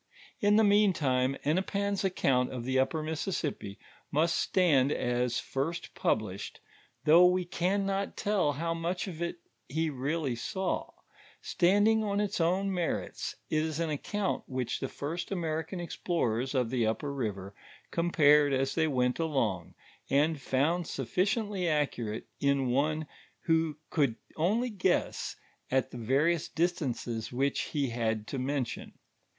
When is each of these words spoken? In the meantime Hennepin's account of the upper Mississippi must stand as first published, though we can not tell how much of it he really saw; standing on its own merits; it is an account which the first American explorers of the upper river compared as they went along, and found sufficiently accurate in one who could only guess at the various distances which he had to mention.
In 0.39 0.55
the 0.55 0.63
meantime 0.63 1.37
Hennepin's 1.43 2.03
account 2.03 2.51
of 2.51 2.63
the 2.65 2.79
upper 2.79 3.03
Mississippi 3.03 3.77
must 4.09 4.35
stand 4.35 4.91
as 4.91 5.37
first 5.37 5.93
published, 5.93 6.59
though 7.05 7.27
we 7.27 7.45
can 7.45 7.85
not 7.85 8.17
tell 8.17 8.53
how 8.53 8.73
much 8.73 9.07
of 9.07 9.21
it 9.21 9.37
he 9.69 9.91
really 9.91 10.35
saw; 10.35 10.89
standing 11.39 12.03
on 12.03 12.19
its 12.19 12.41
own 12.41 12.73
merits; 12.73 13.35
it 13.51 13.61
is 13.61 13.79
an 13.79 13.91
account 13.91 14.41
which 14.47 14.79
the 14.79 14.89
first 14.89 15.29
American 15.29 15.79
explorers 15.79 16.55
of 16.55 16.71
the 16.71 16.87
upper 16.87 17.13
river 17.13 17.53
compared 17.91 18.53
as 18.53 18.73
they 18.73 18.87
went 18.87 19.19
along, 19.19 19.75
and 20.09 20.41
found 20.41 20.87
sufficiently 20.87 21.67
accurate 21.69 22.25
in 22.39 22.71
one 22.71 23.05
who 23.41 23.77
could 23.91 24.15
only 24.35 24.71
guess 24.71 25.35
at 25.69 25.91
the 25.91 25.97
various 25.99 26.47
distances 26.49 27.31
which 27.31 27.65
he 27.65 27.89
had 27.91 28.25
to 28.25 28.39
mention. 28.39 28.93